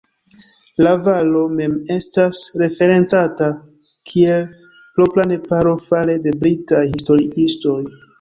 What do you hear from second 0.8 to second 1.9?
La valo mem